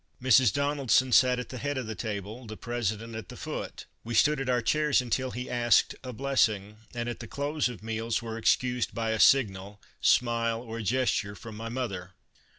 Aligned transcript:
Mrs. 0.19 0.51
Donelson 0.51 1.11
sat 1.11 1.37
at 1.37 1.49
the 1.49 1.59
head 1.59 1.77
of 1.77 1.85
the 1.85 1.93
table, 1.93 2.47
the 2.47 2.57
President 2.57 3.13
at 3.15 3.29
the 3.29 3.37
foot; 3.37 3.85
we 4.03 4.15
stood 4.15 4.41
at 4.41 4.49
our 4.49 4.59
chairs 4.63 4.99
until 4.99 5.29
he 5.29 5.47
asked 5.47 5.93
a 6.03 6.11
blessing, 6.11 6.77
and 6.95 7.07
at 7.07 7.19
the 7.19 7.27
close 7.27 7.69
of 7.69 7.83
meals 7.83 8.19
were 8.19 8.35
excused 8.35 8.95
by 8.95 9.11
a 9.11 9.19
signal— 9.19 9.79
smile 10.01 10.59
or 10.59 10.81
gesture— 10.81 11.35
from 11.35 11.55
my 11.55 11.69
mother. 11.69 12.13